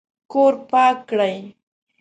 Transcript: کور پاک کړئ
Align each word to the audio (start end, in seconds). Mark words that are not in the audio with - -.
کور 0.31 0.53
پاک 0.69 0.97
کړئ 1.09 1.37